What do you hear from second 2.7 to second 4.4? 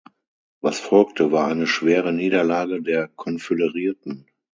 der Konföderierten.